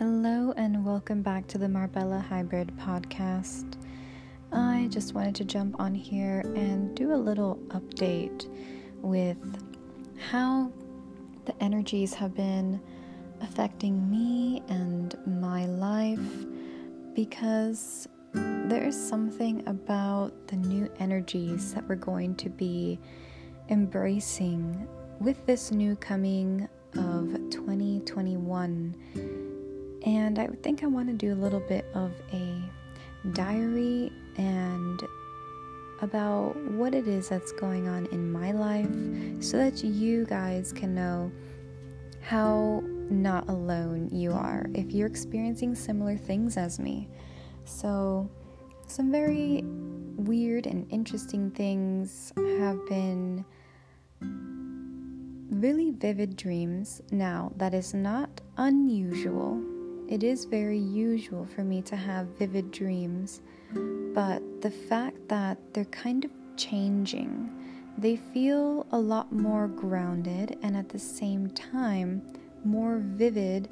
[0.00, 3.74] Hello, and welcome back to the Marbella Hybrid podcast.
[4.50, 8.48] I just wanted to jump on here and do a little update
[9.02, 9.36] with
[10.30, 10.72] how
[11.44, 12.80] the energies have been
[13.42, 16.46] affecting me and my life
[17.14, 22.98] because there is something about the new energies that we're going to be
[23.68, 24.88] embracing
[25.20, 29.39] with this new coming of 2021
[30.04, 32.62] and I think I want to do a little bit of a
[33.32, 35.02] diary and
[36.00, 38.88] about what it is that's going on in my life
[39.40, 41.30] so that you guys can know
[42.22, 47.08] how not alone you are if you're experiencing similar things as me.
[47.64, 48.30] So,
[48.86, 49.62] some very
[50.16, 53.44] weird and interesting things have been
[55.50, 57.02] really vivid dreams.
[57.10, 59.62] Now, that is not unusual
[60.10, 63.40] it is very usual for me to have vivid dreams,
[64.12, 67.48] but the fact that they're kind of changing,
[67.96, 72.20] they feel a lot more grounded and at the same time
[72.64, 73.68] more vivid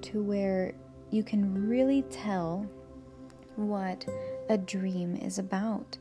[0.00, 0.72] to where
[1.10, 2.64] you can really tell
[3.56, 4.06] what
[4.48, 5.98] a dream is about.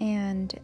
[0.00, 0.58] And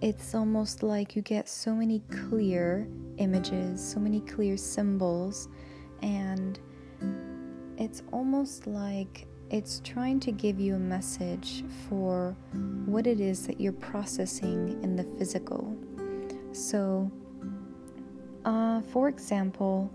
[0.00, 5.48] it's almost like you get so many clear images, so many clear symbols,
[6.02, 6.60] and
[7.78, 12.36] it's almost like it's trying to give you a message for
[12.86, 15.76] what it is that you're processing in the physical.
[16.52, 17.10] So,
[18.44, 19.92] uh, for example,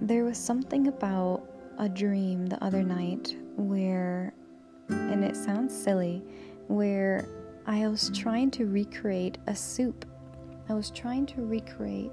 [0.00, 1.44] there was something about
[1.78, 4.34] a dream the other night where,
[4.88, 6.24] and it sounds silly,
[6.66, 7.28] where
[7.66, 10.04] I was trying to recreate a soup.
[10.68, 12.10] I was trying to recreate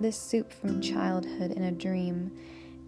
[0.00, 2.30] this soup from childhood in a dream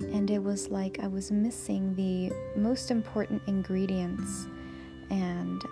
[0.01, 4.47] and it was like I was missing the most important ingredients,
[5.11, 5.63] and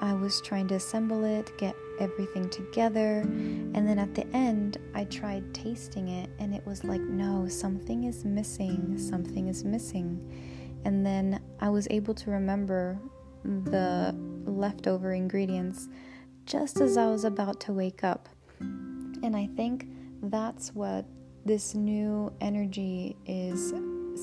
[0.00, 5.04] I was trying to assemble it, get everything together, and then at the end, I
[5.04, 10.20] tried tasting it, and it was like, no, something is missing, something is missing.
[10.84, 12.98] And then I was able to remember
[13.42, 14.14] the
[14.44, 15.88] leftover ingredients
[16.44, 18.28] just as I was about to wake up.
[18.60, 19.88] And I think
[20.22, 21.04] that's what
[21.46, 23.72] this new energy is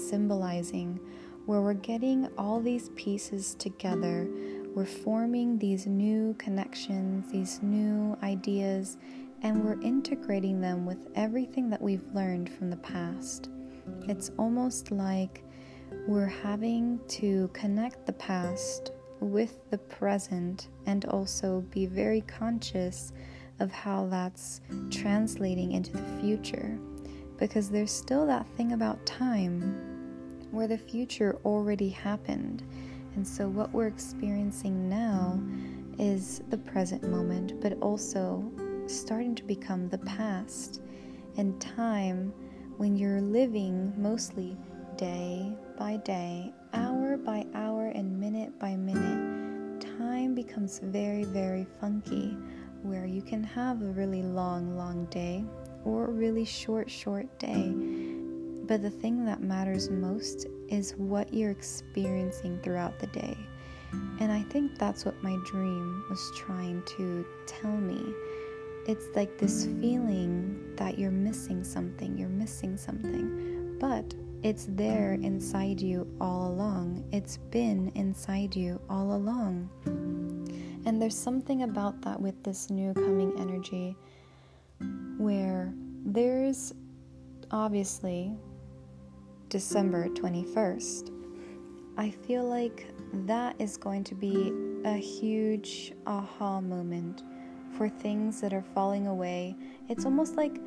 [0.09, 0.99] symbolizing,
[1.45, 4.27] where we're getting all these pieces together.
[4.75, 8.97] We're forming these new connections, these new ideas,
[9.41, 13.49] and we're integrating them with everything that we've learned from the past.
[14.09, 15.45] It's almost like
[16.05, 18.91] we're having to connect the past
[19.21, 23.13] with the present and also be very conscious
[23.61, 24.59] of how that's
[24.89, 26.77] translating into the future
[27.43, 29.59] because there's still that thing about time
[30.51, 32.63] where the future already happened.
[33.15, 35.43] And so, what we're experiencing now
[35.99, 38.49] is the present moment, but also
[38.87, 40.79] starting to become the past.
[41.35, 42.33] And time,
[42.77, 44.55] when you're living mostly
[44.95, 52.37] day by day, hour by hour, and minute by minute, time becomes very, very funky
[52.83, 55.43] where you can have a really long, long day
[55.85, 57.73] or a really short, short day.
[58.65, 63.37] But the thing that matters most is what you're experiencing throughout the day.
[64.19, 68.13] And I think that's what my dream was trying to tell me.
[68.87, 75.79] It's like this feeling that you're missing something, you're missing something, but it's there inside
[75.79, 77.05] you all along.
[77.11, 79.69] It's been inside you all along.
[80.85, 83.95] And there's something about that with this new coming energy
[85.23, 85.73] where
[86.05, 86.73] there's
[87.49, 88.35] obviously
[89.47, 91.11] December 21st.
[91.97, 92.87] I feel like
[93.25, 94.51] that is going to be
[94.83, 97.23] a huge aha moment
[97.77, 99.55] for things that are falling away.
[99.87, 100.59] It's almost like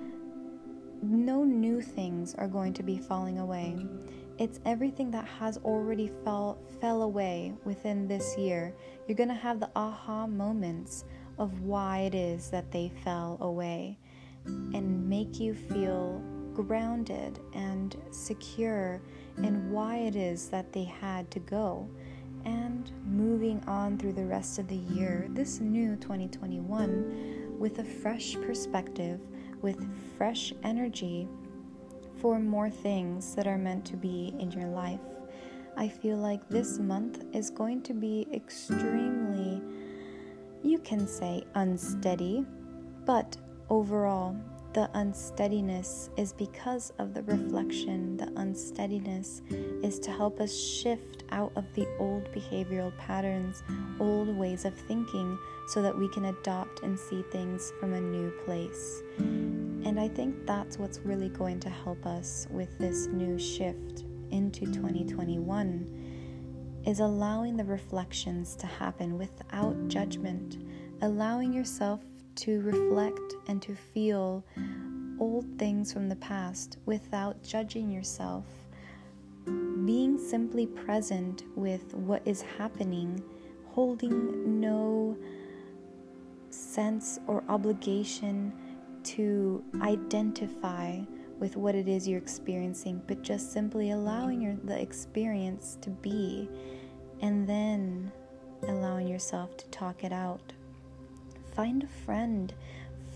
[1.02, 3.76] no new things are going to be falling away.
[4.38, 8.74] It's everything that has already fell fell away within this year.
[9.06, 11.04] You're going to have the aha moments
[11.38, 13.98] of why it is that they fell away
[14.46, 16.22] and make you feel
[16.54, 19.02] grounded and secure
[19.38, 21.88] in why it is that they had to go.
[22.44, 28.36] And moving on through the rest of the year, this new 2021, with a fresh
[28.36, 29.20] perspective,
[29.62, 31.28] with fresh energy
[32.16, 35.00] for more things that are meant to be in your life.
[35.76, 39.60] I feel like this month is going to be extremely,
[40.62, 42.46] you can say, unsteady,
[43.04, 43.36] but
[43.70, 44.36] overall,
[44.72, 48.18] the unsteadiness is because of the reflection.
[48.18, 49.40] The unsteadiness
[49.82, 53.62] is to help us shift out of the old behavioral patterns,
[53.98, 58.30] old ways of thinking, so that we can adopt and see things from a new
[58.44, 59.02] place.
[59.18, 64.66] And I think that's what's really going to help us with this new shift into
[64.66, 70.58] 2021 is allowing the reflections to happen without judgment,
[71.02, 72.00] allowing yourself
[72.36, 74.44] to reflect and to feel
[75.18, 78.44] old things from the past without judging yourself.
[79.44, 83.22] Being simply present with what is happening,
[83.72, 85.16] holding no
[86.50, 88.52] sense or obligation
[89.04, 91.00] to identify
[91.38, 96.48] with what it is you're experiencing, but just simply allowing your, the experience to be
[97.20, 98.10] and then
[98.68, 100.52] allowing yourself to talk it out
[101.56, 102.52] find a friend,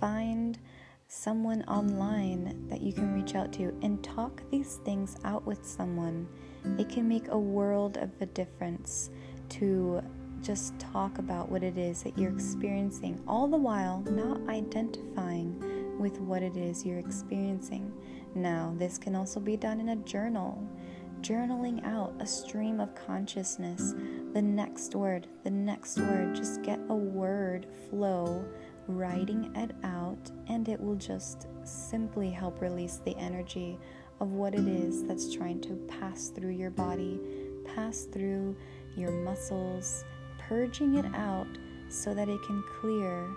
[0.01, 0.59] find
[1.09, 6.27] someone online that you can reach out to and talk these things out with someone.
[6.79, 9.11] It can make a world of a difference
[9.51, 10.01] to
[10.41, 16.19] just talk about what it is that you're experiencing, all the while not identifying with
[16.21, 17.93] what it is you're experiencing.
[18.35, 20.67] Now, this can also be done in a journal
[21.23, 23.95] journaling out a stream of consciousness,
[24.33, 26.35] the next word, the next word.
[26.35, 28.45] Just get a word flow,
[28.89, 33.79] writing it out, and it will just simply help release the energy
[34.21, 37.21] of what it is that's trying to pass through your body,
[37.75, 38.57] pass through
[38.97, 40.05] your muscles,
[40.39, 41.49] purging it out
[41.89, 43.29] so that it can clear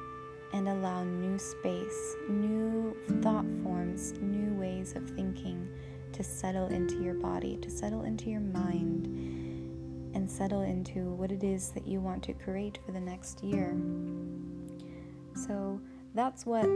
[0.53, 5.67] and allow new space, new thought forms, new ways of thinking
[6.13, 9.07] to settle into your body, to settle into your mind,
[10.15, 13.75] and settle into what it is that you want to create for the next year.
[15.35, 15.79] So
[16.13, 16.67] that's what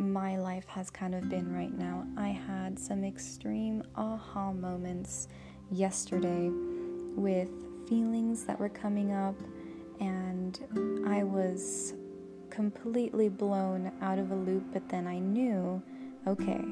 [0.00, 2.06] my life has kind of been right now.
[2.16, 5.28] I had some extreme aha moments
[5.70, 6.50] yesterday
[7.14, 7.50] with
[7.88, 9.36] feelings that were coming up,
[10.00, 11.94] and I was
[12.48, 15.82] completely blown out of a loop, but then I knew
[16.26, 16.62] okay,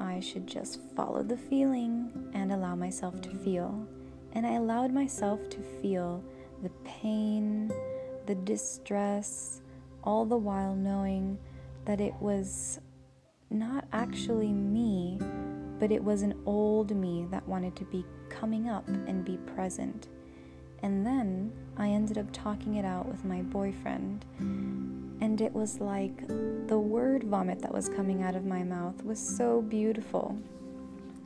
[0.00, 3.86] I should just follow the feeling and allow myself to feel.
[4.32, 6.24] And I allowed myself to feel
[6.62, 7.70] the pain,
[8.26, 9.60] the distress,
[10.02, 11.38] all the while knowing
[11.84, 12.80] that it was
[13.50, 15.18] not actually me,
[15.78, 20.08] but it was an old me that wanted to be coming up and be present.
[20.82, 24.24] And then I ended up talking it out with my boyfriend.
[25.20, 26.26] And it was like
[26.66, 30.38] the word vomit that was coming out of my mouth was so beautiful.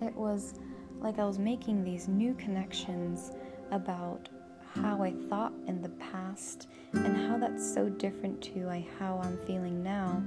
[0.02, 0.54] It was
[1.00, 3.32] like I was making these new connections
[3.70, 4.28] about
[4.74, 9.82] how I thought in the past and how that's so different to how I'm feeling
[9.82, 10.22] now.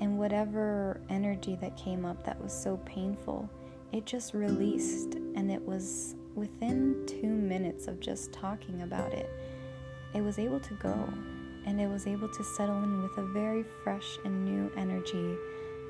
[0.00, 3.50] And whatever energy that came up that was so painful,
[3.92, 9.28] it just released and it was within two minutes of just talking about it,
[10.14, 11.12] it was able to go
[11.68, 15.36] and it was able to settle in with a very fresh and new energy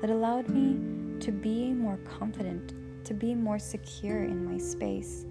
[0.01, 0.77] that allowed me
[1.21, 2.73] to be more confident,
[3.05, 5.25] to be more secure in my space.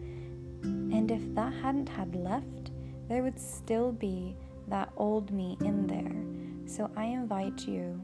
[0.62, 2.70] And if that hadn't had left,
[3.08, 4.34] there would still be
[4.68, 6.66] that old me in there.
[6.66, 8.00] So I invite you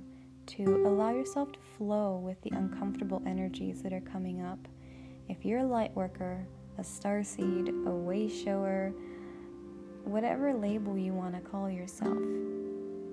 [0.48, 4.58] to allow yourself to flow with the uncomfortable energies that are coming up.
[5.30, 8.92] If you're a light worker, a star seed, a way shower,
[10.04, 12.16] whatever label you want to call yourself.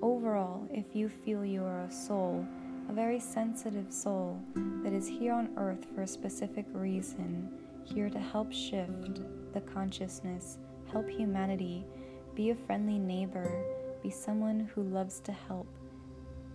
[0.02, 2.46] Overall, if you feel you are a soul,
[2.88, 4.40] a very sensitive soul
[4.82, 7.50] that is here on earth for a specific reason,
[7.84, 9.20] here to help shift
[9.52, 10.58] the consciousness,
[10.90, 11.84] help humanity,
[12.34, 13.50] be a friendly neighbor,
[14.02, 15.68] be someone who loves to help,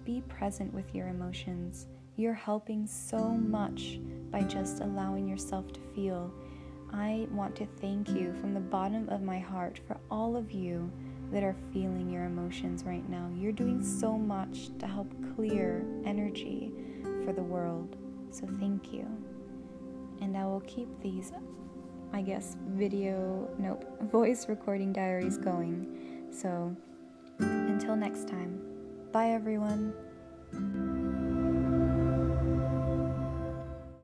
[0.03, 1.87] be present with your emotions.
[2.15, 3.99] You're helping so much
[4.31, 6.33] by just allowing yourself to feel
[6.93, 10.91] I want to thank you from the bottom of my heart for all of you
[11.31, 13.29] that are feeling your emotions right now.
[13.35, 16.71] You're doing so much to help clear energy
[17.25, 17.97] for the world.
[18.31, 19.05] So thank you.
[20.21, 21.31] And I will keep these,
[22.13, 26.25] I guess, video, nope, voice recording diaries going.
[26.31, 26.75] So
[27.39, 28.61] until next time,
[29.11, 30.86] bye everyone.